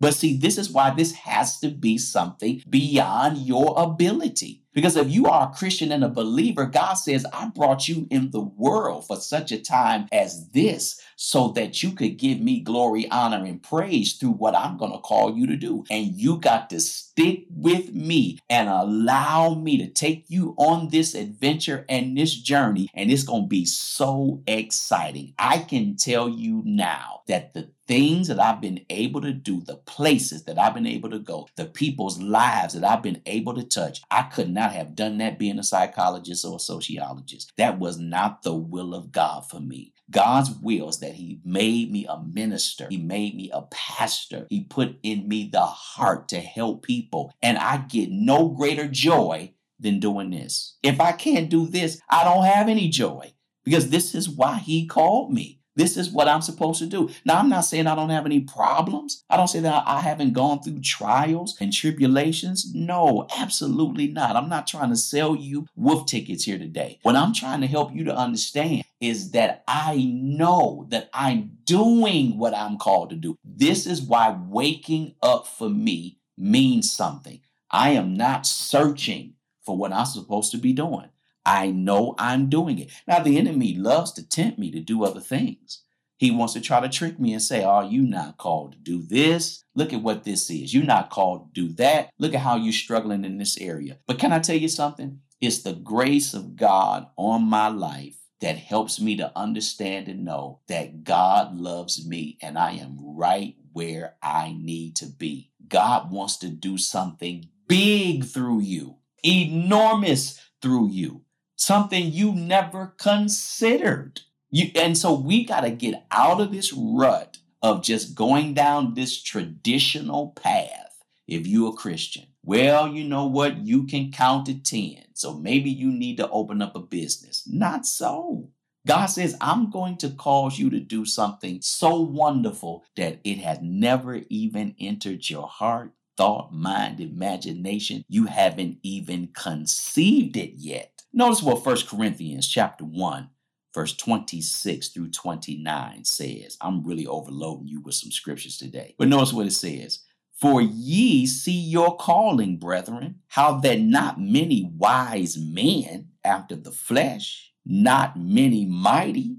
[0.00, 4.62] But see, this is why this has to be something beyond your ability.
[4.78, 8.30] Because if you are a Christian and a believer, God says, I brought you in
[8.30, 13.10] the world for such a time as this, so that you could give me glory,
[13.10, 15.82] honor, and praise through what I'm going to call you to do.
[15.90, 21.16] And you got to stick with me and allow me to take you on this
[21.16, 22.88] adventure and this journey.
[22.94, 25.34] And it's going to be so exciting.
[25.40, 29.76] I can tell you now that the things that I've been able to do, the
[29.76, 33.64] places that I've been able to go, the people's lives that I've been able to
[33.64, 37.52] touch, I could not have done that being a psychologist or a sociologist.
[37.56, 39.92] That was not the will of God for me.
[40.10, 42.86] God's will is that He made me a minister.
[42.90, 44.46] He made me a pastor.
[44.48, 47.32] He put in me the heart to help people.
[47.42, 50.76] And I get no greater joy than doing this.
[50.82, 53.32] If I can't do this, I don't have any joy
[53.64, 55.57] because this is why He called me.
[55.78, 57.08] This is what I'm supposed to do.
[57.24, 59.22] Now, I'm not saying I don't have any problems.
[59.30, 62.74] I don't say that I haven't gone through trials and tribulations.
[62.74, 64.34] No, absolutely not.
[64.34, 66.98] I'm not trying to sell you wolf tickets here today.
[67.02, 72.38] What I'm trying to help you to understand is that I know that I'm doing
[72.38, 73.38] what I'm called to do.
[73.44, 77.40] This is why waking up for me means something.
[77.70, 81.10] I am not searching for what I'm supposed to be doing.
[81.48, 82.90] I know I'm doing it.
[83.06, 85.82] Now, the enemy loves to tempt me to do other things.
[86.18, 88.78] He wants to try to trick me and say, Are oh, you not called to
[88.78, 89.64] do this?
[89.74, 90.74] Look at what this is.
[90.74, 92.10] You're not called to do that.
[92.18, 93.96] Look at how you're struggling in this area.
[94.06, 95.20] But can I tell you something?
[95.40, 100.60] It's the grace of God on my life that helps me to understand and know
[100.68, 105.50] that God loves me and I am right where I need to be.
[105.66, 111.22] God wants to do something big through you, enormous through you
[111.58, 114.20] something you never considered.
[114.50, 118.94] You, and so we got to get out of this rut of just going down
[118.94, 122.26] this traditional path if you're a Christian.
[122.42, 123.58] Well, you know what?
[123.58, 125.04] You can count to 10.
[125.12, 127.42] So maybe you need to open up a business.
[127.46, 128.48] Not so.
[128.86, 133.58] God says, I'm going to cause you to do something so wonderful that it has
[133.60, 138.04] never even entered your heart, thought, mind, imagination.
[138.08, 140.97] You haven't even conceived it yet.
[141.18, 143.28] Notice what 1 Corinthians chapter 1,
[143.74, 146.56] verse 26 through 29 says.
[146.60, 148.94] I'm really overloading you with some scriptures today.
[148.96, 150.04] But notice what it says.
[150.40, 157.52] For ye see your calling, brethren, how that not many wise men after the flesh,
[157.66, 159.38] not many mighty,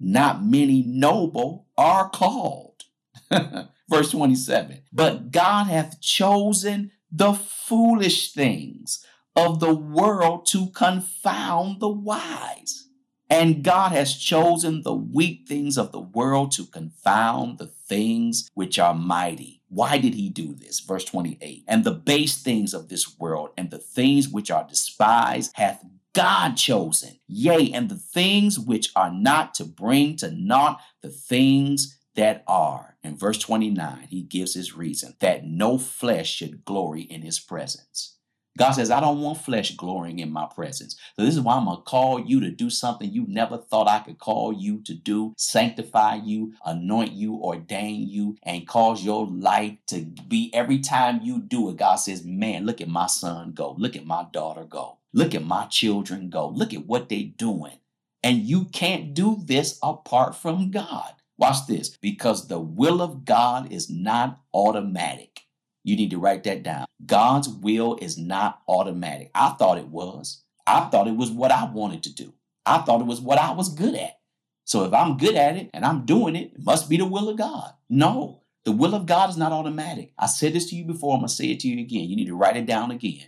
[0.00, 2.82] not many noble are called.
[3.88, 11.88] Verse 27 But God hath chosen the foolish things of the world to confound the
[11.88, 12.88] wise.
[13.30, 18.78] And God has chosen the weak things of the world to confound the things which
[18.78, 19.62] are mighty.
[19.68, 20.80] Why did he do this?
[20.80, 25.52] Verse 28 And the base things of this world and the things which are despised
[25.54, 31.08] hath God chosen, yea, and the things which are not to bring to naught the
[31.08, 32.96] things that are.
[33.02, 38.11] In verse 29, he gives his reason that no flesh should glory in his presence.
[38.58, 40.96] God says, I don't want flesh glorying in my presence.
[41.16, 43.88] So this is why I'm going to call you to do something you never thought
[43.88, 49.26] I could call you to do, sanctify you, anoint you, ordain you, and cause your
[49.26, 51.78] life to be every time you do it.
[51.78, 53.74] God says, man, look at my son go.
[53.78, 54.98] Look at my daughter go.
[55.14, 56.48] Look at my children go.
[56.48, 57.78] Look at what they're doing.
[58.22, 61.14] And you can't do this apart from God.
[61.38, 65.40] Watch this, because the will of God is not automatic.
[65.84, 66.86] You need to write that down.
[67.04, 69.30] God's will is not automatic.
[69.34, 70.42] I thought it was.
[70.66, 72.32] I thought it was what I wanted to do.
[72.64, 74.18] I thought it was what I was good at.
[74.64, 77.28] So if I'm good at it and I'm doing it, it must be the will
[77.28, 77.72] of God.
[77.88, 80.12] No, the will of God is not automatic.
[80.18, 81.14] I said this to you before.
[81.14, 82.08] I'm going to say it to you again.
[82.08, 83.26] You need to write it down again.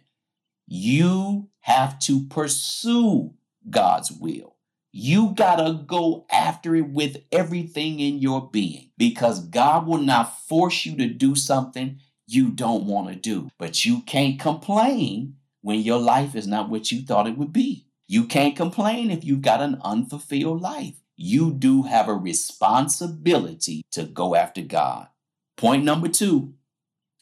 [0.66, 3.34] You have to pursue
[3.68, 4.54] God's will.
[4.92, 10.38] You got to go after it with everything in your being because God will not
[10.46, 13.50] force you to do something you don't want to do.
[13.58, 17.86] But you can't complain when your life is not what you thought it would be.
[18.06, 20.94] You can't complain if you've got an unfulfilled life.
[21.16, 25.08] You do have a responsibility to go after God.
[25.56, 26.54] Point number two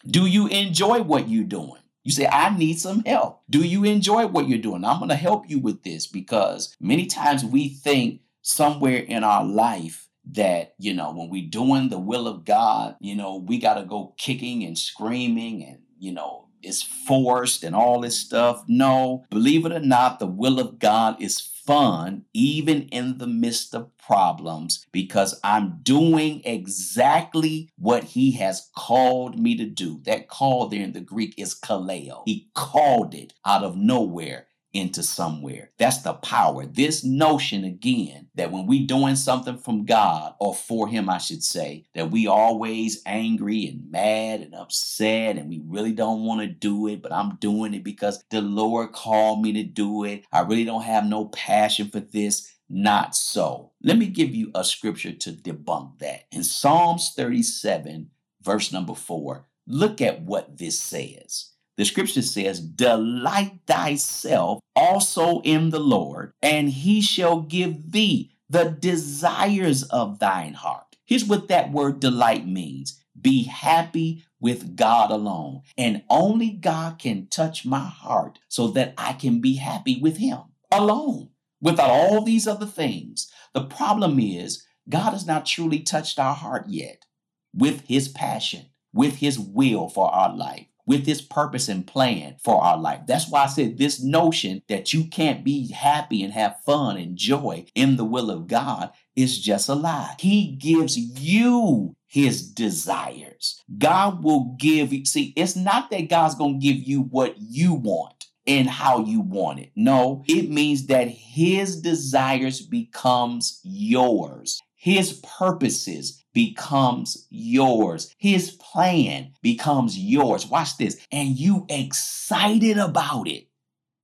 [0.05, 1.81] do you enjoy what you're doing?
[2.03, 3.43] You say, I need some help.
[3.49, 4.85] Do you enjoy what you're doing?
[4.85, 9.45] I'm going to help you with this because many times we think somewhere in our
[9.45, 13.75] life that, you know, when we're doing the will of God, you know, we got
[13.75, 18.65] to go kicking and screaming and, you know, it's forced and all this stuff.
[18.69, 23.75] No, believe it or not, the will of God is fun even in the midst
[23.75, 30.01] of problems because I'm doing exactly what he has called me to do.
[30.05, 32.23] That call there in the Greek is kaleo.
[32.27, 35.71] He called it out of nowhere into somewhere.
[35.79, 36.67] That's the power.
[36.67, 41.43] This notion again that when we doing something from God or for him I should
[41.43, 46.47] say, that we always angry and mad and upset and we really don't want to
[46.47, 50.25] do it, but I'm doing it because the Lord called me to do it.
[50.33, 52.49] I really don't have no passion for this.
[52.75, 53.73] Not so.
[53.83, 56.23] Let me give you a scripture to debunk that.
[56.33, 58.11] In Psalms 37
[58.43, 61.52] verse number 4, look at what this says.
[61.83, 68.67] The scripture says, Delight thyself also in the Lord, and he shall give thee the
[68.67, 70.95] desires of thine heart.
[71.05, 75.63] Here's what that word delight means be happy with God alone.
[75.77, 80.39] And only God can touch my heart so that I can be happy with Him
[80.71, 83.29] alone without all these other things.
[83.55, 87.07] The problem is, God has not truly touched our heart yet
[87.53, 92.63] with His passion, with His will for our life with his purpose and plan for
[92.63, 93.01] our life.
[93.07, 97.17] That's why I said this notion that you can't be happy and have fun and
[97.17, 100.17] joy in the will of God is just a lie.
[100.19, 103.63] He gives you his desires.
[103.79, 107.75] God will give you, see, it's not that God's going to give you what you
[107.75, 109.71] want and how you want it.
[109.77, 114.61] No, it means that his desires becomes yours.
[114.75, 118.15] His purposes becomes yours.
[118.19, 120.47] His plan becomes yours.
[120.47, 120.99] Watch this.
[121.11, 123.49] And you excited about it.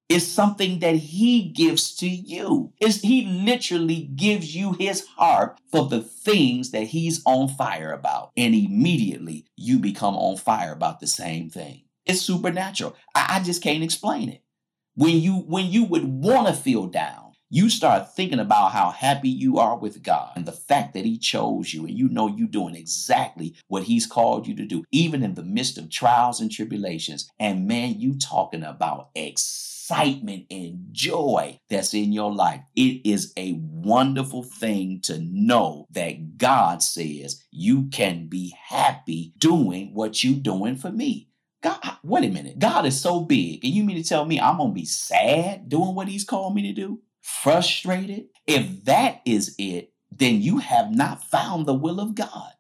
[0.09, 2.73] It's something that he gives to you.
[2.81, 8.31] It's, he literally gives you his heart for the things that he's on fire about.
[8.35, 11.83] And immediately you become on fire about the same thing.
[12.07, 12.97] It's supernatural.
[13.15, 14.43] I, I just can't explain it.
[14.95, 19.29] When you when you would want to feel down, you start thinking about how happy
[19.29, 22.49] you are with God and the fact that He chose you, and you know you're
[22.49, 26.51] doing exactly what He's called you to do, even in the midst of trials and
[26.51, 27.31] tribulations.
[27.39, 32.61] And man, you talking about excitement and joy that's in your life.
[32.77, 39.95] It is a wonderful thing to know that God says you can be happy doing
[39.95, 41.29] what you're doing for me.
[41.61, 42.59] God, wait a minute.
[42.59, 43.65] God is so big.
[43.65, 46.63] And you mean to tell me I'm to be sad doing what he's called me
[46.63, 47.01] to do?
[47.29, 52.53] Frustrated, if that is it, then you have not found the will of God.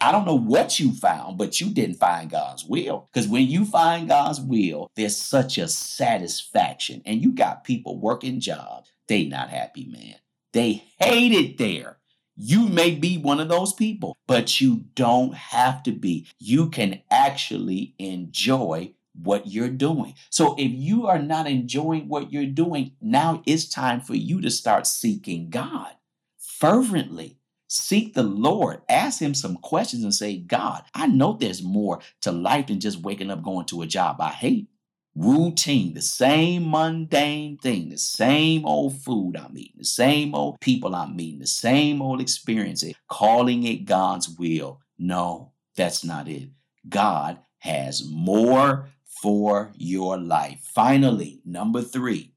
[0.00, 3.08] I don't know what you found, but you didn't find God's will.
[3.12, 7.02] Because when you find God's will, there's such a satisfaction.
[7.06, 10.16] And you got people working jobs, they not happy, man.
[10.52, 11.96] They hate it there.
[12.36, 16.28] You may be one of those people, but you don't have to be.
[16.38, 20.14] You can actually enjoy what you're doing.
[20.30, 24.50] So if you are not enjoying what you're doing, now it's time for you to
[24.50, 25.92] start seeking God
[26.38, 27.38] fervently.
[27.68, 32.32] Seek the Lord, ask Him some questions and say, God, I know there's more to
[32.32, 34.66] life than just waking up going to a job I hate.
[35.14, 40.94] Routine, the same mundane thing, the same old food I'm eating, the same old people
[40.94, 44.80] I'm meeting, the same old experiences, eh, calling it God's will.
[44.98, 46.50] No, that's not it.
[46.88, 48.88] God has more
[49.22, 50.60] for your life.
[50.74, 52.32] Finally, number three,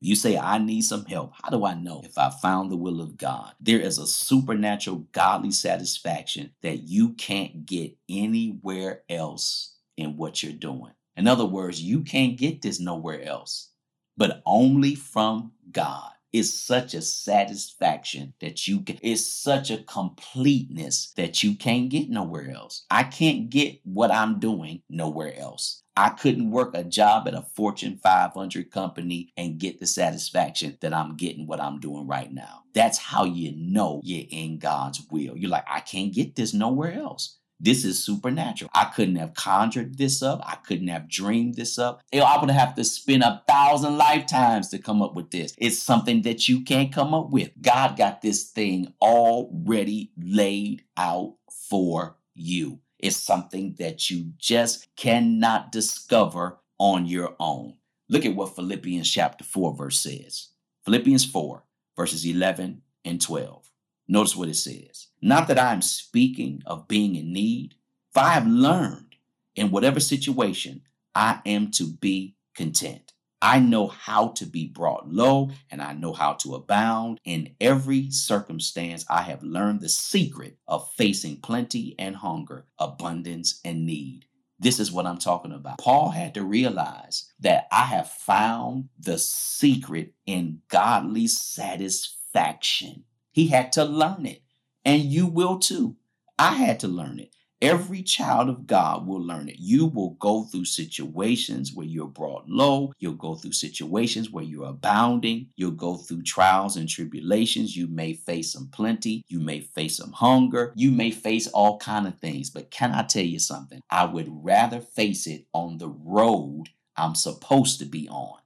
[0.00, 1.32] you say, I need some help.
[1.42, 3.54] How do I know if I found the will of God?
[3.60, 10.52] There is a supernatural godly satisfaction that you can't get anywhere else in what you're
[10.52, 10.92] doing.
[11.16, 13.70] In other words, you can't get this nowhere else,
[14.16, 21.12] but only from God It's such a satisfaction that you can, it's such a completeness
[21.16, 22.86] that you can't get nowhere else.
[22.90, 25.83] I can't get what I'm doing nowhere else.
[25.96, 30.92] I couldn't work a job at a Fortune 500 company and get the satisfaction that
[30.92, 32.64] I'm getting what I'm doing right now.
[32.74, 35.36] That's how you know you're in God's will.
[35.36, 37.38] You're like, I can't get this nowhere else.
[37.60, 38.70] This is supernatural.
[38.74, 40.42] I couldn't have conjured this up.
[40.44, 42.02] I couldn't have dreamed this up.
[42.12, 45.54] I would have to spend a thousand lifetimes to come up with this.
[45.56, 47.50] It's something that you can't come up with.
[47.62, 52.80] God got this thing already laid out for you.
[53.04, 57.74] It's something that you just cannot discover on your own.
[58.08, 60.48] Look at what Philippians chapter 4 verse says.
[60.86, 61.62] Philippians 4
[61.98, 63.70] verses 11 and 12.
[64.08, 65.08] Notice what it says.
[65.20, 67.74] Not that I am speaking of being in need,
[68.14, 69.16] for I have learned
[69.54, 70.80] in whatever situation
[71.14, 73.12] I am to be content.
[73.44, 77.20] I know how to be brought low and I know how to abound.
[77.26, 83.84] In every circumstance, I have learned the secret of facing plenty and hunger, abundance and
[83.84, 84.24] need.
[84.58, 85.76] This is what I'm talking about.
[85.76, 93.04] Paul had to realize that I have found the secret in godly satisfaction.
[93.30, 94.40] He had to learn it,
[94.86, 95.96] and you will too.
[96.38, 97.34] I had to learn it.
[97.64, 99.58] Every child of God will learn it.
[99.58, 102.92] You will go through situations where you're brought low.
[102.98, 105.48] You'll go through situations where you're abounding.
[105.56, 107.74] You'll go through trials and tribulations.
[107.74, 109.24] You may face some plenty.
[109.28, 110.74] You may face some hunger.
[110.76, 112.50] You may face all kind of things.
[112.50, 113.80] But can I tell you something?
[113.88, 116.64] I would rather face it on the road
[116.98, 118.40] I'm supposed to be on.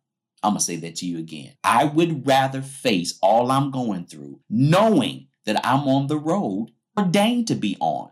[0.45, 1.55] I'm going to say that to you again.
[1.64, 7.49] I would rather face all I'm going through knowing that I'm on the road ordained
[7.49, 8.11] to be on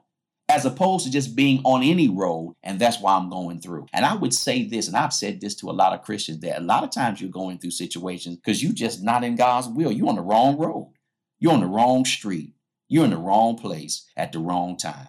[0.56, 3.86] as opposed to just being on any road and that's why I'm going through.
[3.92, 6.58] And I would say this, and I've said this to a lot of Christians that
[6.58, 9.92] a lot of times you're going through situations because you're just not in God's will.
[9.92, 10.94] You're on the wrong road,
[11.38, 12.54] you're on the wrong street,
[12.88, 15.08] you're in the wrong place at the wrong time.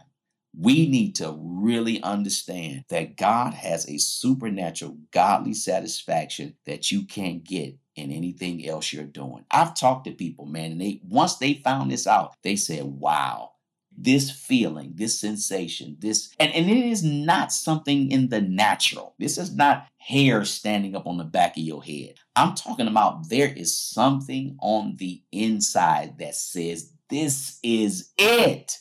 [0.59, 7.43] We need to really understand that God has a supernatural, godly satisfaction that you can't
[7.43, 9.45] get in anything else you're doing.
[9.49, 13.51] I've talked to people, man, and they once they found this out, they said, "Wow,
[13.97, 19.15] this feeling, this sensation, this, and, and it is not something in the natural.
[19.17, 22.15] This is not hair standing up on the back of your head.
[22.35, 28.77] I'm talking about there is something on the inside that says, this is it.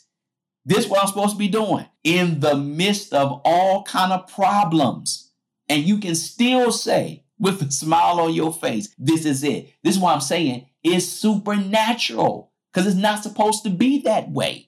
[0.65, 4.29] This is what I'm supposed to be doing in the midst of all kind of
[4.29, 5.33] problems.
[5.69, 9.73] And you can still say with a smile on your face, this is it.
[9.83, 10.67] This is why I'm saying.
[10.83, 14.66] It's supernatural because it's not supposed to be that way.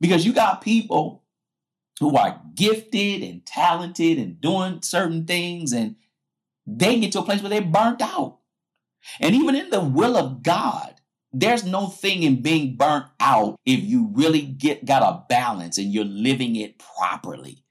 [0.00, 1.22] Because you got people
[2.00, 5.96] who are gifted and talented and doing certain things, and
[6.66, 8.38] they get to a place where they're burnt out.
[9.20, 10.94] And even in the will of God,
[11.32, 15.92] there's no thing in being burnt out if you really get got a balance and
[15.92, 17.64] you're living it properly.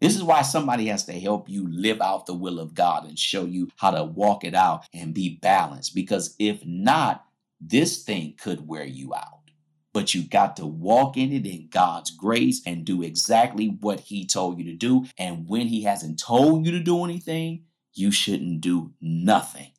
[0.00, 3.18] This is why somebody has to help you live out the will of God and
[3.18, 5.94] show you how to walk it out and be balanced.
[5.94, 7.24] Because if not,
[7.60, 9.39] this thing could wear you out
[9.92, 14.26] but you got to walk in it in God's grace and do exactly what He
[14.26, 15.06] told you to do.
[15.18, 19.72] And when He hasn't told you to do anything, you shouldn't do nothing.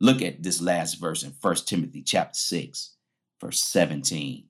[0.00, 2.94] Look at this last verse in 1 Timothy chapter 6,
[3.40, 4.48] verse 17.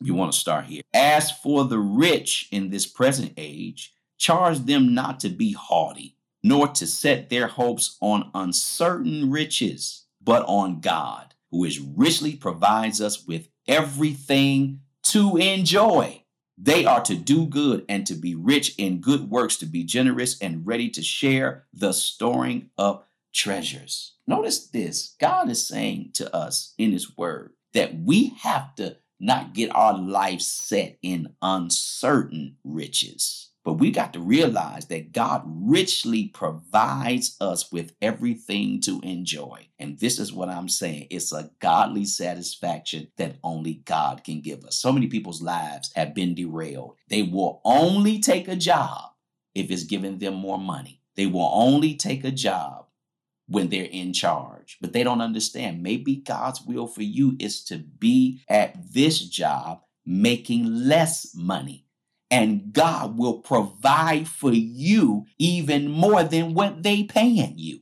[0.00, 0.18] You mm-hmm.
[0.18, 0.82] want to start here.
[0.94, 6.68] As for the rich in this present age, charge them not to be haughty, nor
[6.68, 13.26] to set their hopes on uncertain riches, but on God, who is richly provides us
[13.26, 16.22] with everything to enjoy.
[16.56, 20.40] They are to do good and to be rich in good works, to be generous
[20.40, 24.12] and ready to share the storing up treasures.
[24.26, 29.52] Notice this God is saying to us in His Word that we have to not
[29.52, 33.50] get our life set in uncertain riches.
[33.64, 39.68] But we got to realize that God richly provides us with everything to enjoy.
[39.78, 44.64] And this is what I'm saying it's a godly satisfaction that only God can give
[44.64, 44.76] us.
[44.76, 46.96] So many people's lives have been derailed.
[47.08, 49.12] They will only take a job
[49.54, 52.86] if it's giving them more money, they will only take a job
[53.46, 54.78] when they're in charge.
[54.80, 55.82] But they don't understand.
[55.82, 61.83] Maybe God's will for you is to be at this job making less money
[62.30, 67.80] and God will provide for you even more than what they paying you.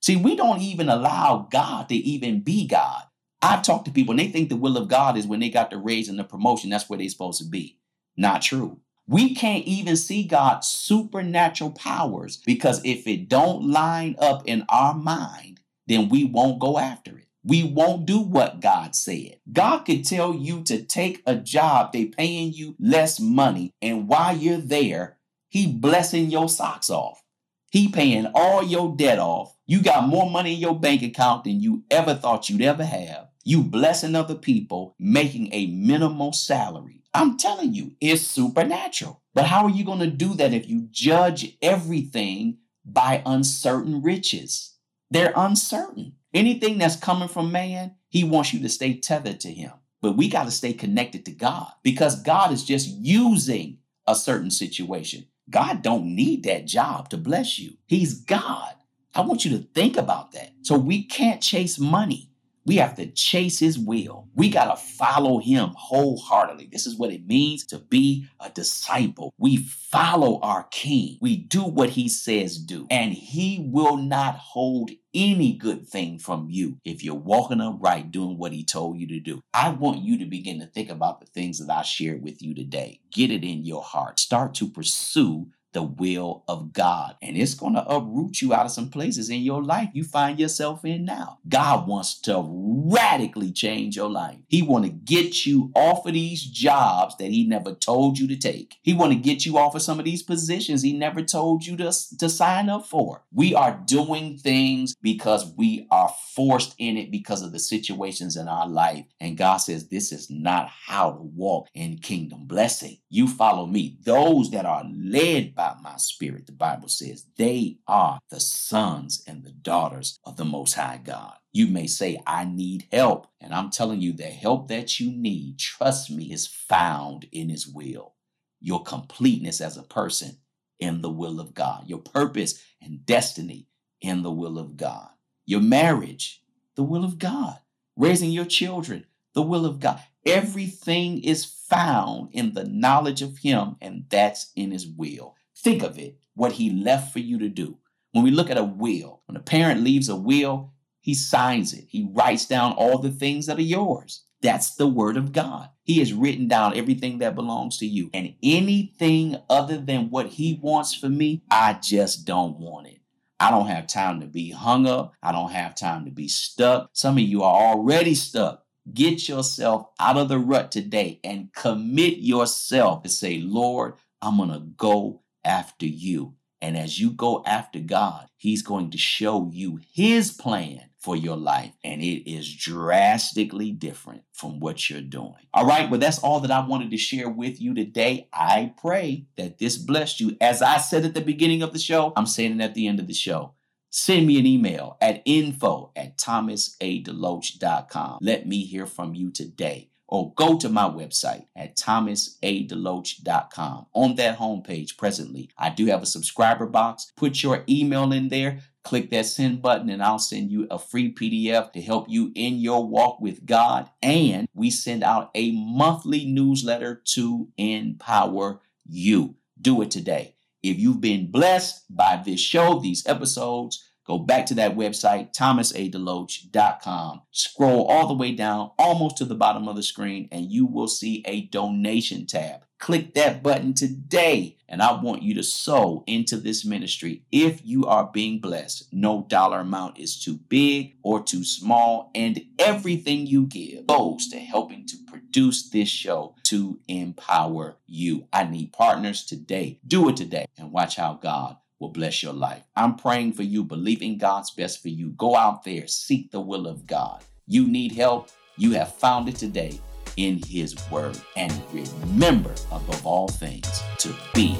[0.00, 3.02] See, we don't even allow God to even be God.
[3.42, 5.70] I talk to people and they think the will of God is when they got
[5.70, 7.78] the raise and the promotion, that's where they're supposed to be.
[8.16, 8.80] Not true.
[9.06, 14.94] We can't even see God's supernatural powers because if it don't line up in our
[14.94, 19.38] mind, then we won't go after it we won't do what God said.
[19.50, 24.36] God could tell you to take a job, they paying you less money, and while
[24.36, 25.16] you're there,
[25.48, 27.22] he blessing your socks off.
[27.70, 29.56] He paying all your debt off.
[29.66, 33.28] You got more money in your bank account than you ever thought you'd ever have.
[33.44, 37.02] You blessing other people, making a minimal salary.
[37.14, 39.22] I'm telling you, it's supernatural.
[39.32, 44.74] But how are you going to do that if you judge everything by uncertain riches?
[45.10, 46.16] They're uncertain.
[46.34, 49.72] Anything that's coming from man, he wants you to stay tethered to him.
[50.00, 54.50] But we got to stay connected to God because God is just using a certain
[54.50, 55.26] situation.
[55.50, 57.72] God don't need that job to bless you.
[57.86, 58.74] He's God.
[59.14, 60.52] I want you to think about that.
[60.62, 62.30] So we can't chase money.
[62.64, 64.28] We have to chase his will.
[64.34, 66.68] We got to follow him wholeheartedly.
[66.70, 69.32] This is what it means to be a disciple.
[69.38, 71.18] We follow our king.
[71.20, 76.48] We do what he says do, and he will not hold any good thing from
[76.50, 79.40] you if you're walking upright doing what he told you to do.
[79.54, 82.54] I want you to begin to think about the things that I shared with you
[82.54, 83.00] today.
[83.10, 84.20] Get it in your heart.
[84.20, 85.48] Start to pursue
[85.78, 87.14] the will of God.
[87.22, 90.40] And it's going to uproot you out of some places in your life you find
[90.40, 91.38] yourself in now.
[91.48, 94.38] God wants to radically change your life.
[94.48, 98.36] He want to get you off of these jobs that he never told you to
[98.36, 98.74] take.
[98.82, 101.76] He want to get you off of some of these positions he never told you
[101.76, 103.22] to, to sign up for.
[103.32, 108.48] We are doing things because we are forced in it because of the situations in
[108.48, 109.04] our life.
[109.20, 112.98] And God says this is not how to walk in kingdom blessing.
[113.10, 113.98] You follow me.
[114.02, 119.44] Those that are led by my spirit, the Bible says, they are the sons and
[119.44, 121.34] the daughters of the Most High God.
[121.52, 123.26] You may say, I need help.
[123.40, 127.66] And I'm telling you, the help that you need, trust me, is found in His
[127.66, 128.14] will.
[128.60, 130.38] Your completeness as a person
[130.78, 133.66] in the will of God, your purpose and destiny
[134.00, 135.08] in the will of God,
[135.46, 136.42] your marriage,
[136.76, 137.58] the will of God,
[137.96, 140.00] raising your children, the will of God.
[140.24, 145.34] Everything is found in the knowledge of Him, and that's in His will.
[145.62, 147.78] Think of it, what he left for you to do.
[148.12, 151.86] When we look at a will, when a parent leaves a will, he signs it.
[151.88, 154.24] He writes down all the things that are yours.
[154.40, 155.68] That's the word of God.
[155.82, 158.08] He has written down everything that belongs to you.
[158.14, 163.00] And anything other than what he wants for me, I just don't want it.
[163.40, 165.14] I don't have time to be hung up.
[165.22, 166.90] I don't have time to be stuck.
[166.92, 168.64] Some of you are already stuck.
[168.92, 174.50] Get yourself out of the rut today and commit yourself to say, Lord, I'm going
[174.50, 176.34] to go after you.
[176.60, 181.36] And as you go after God, He's going to show you His plan for your
[181.36, 181.72] life.
[181.84, 185.46] And it is drastically different from what you're doing.
[185.54, 185.88] All right.
[185.88, 188.28] Well, that's all that I wanted to share with you today.
[188.32, 190.36] I pray that this blessed you.
[190.40, 192.98] As I said at the beginning of the show, I'm saying it at the end
[193.00, 193.54] of the show.
[193.90, 198.18] Send me an email at info at thomasadeloach.com.
[198.20, 203.86] Let me hear from you today or go to my website at thomasadeloach.com.
[203.92, 207.12] On that homepage presently, I do have a subscriber box.
[207.16, 211.14] Put your email in there, click that send button, and I'll send you a free
[211.14, 213.90] PDF to help you in your walk with God.
[214.02, 219.34] And we send out a monthly newsletter to empower you.
[219.60, 220.36] Do it today.
[220.62, 227.22] If you've been blessed by this show, these episodes, Go back to that website, thomasadeloach.com.
[227.30, 230.88] Scroll all the way down, almost to the bottom of the screen, and you will
[230.88, 232.62] see a donation tab.
[232.78, 237.24] Click that button today, and I want you to sow into this ministry.
[237.30, 242.40] If you are being blessed, no dollar amount is too big or too small, and
[242.58, 248.26] everything you give goes to helping to produce this show to empower you.
[248.32, 249.80] I need partners today.
[249.86, 252.62] Do it today, and watch how God will bless your life.
[252.76, 255.10] I'm praying for you, believing God's best for you.
[255.10, 257.22] Go out there, seek the will of God.
[257.46, 259.80] You need help, you have found it today
[260.16, 261.18] in His Word.
[261.36, 264.58] And remember, above all things, to be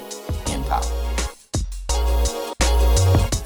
[0.51, 0.85] empowered.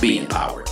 [0.00, 0.70] be empowered.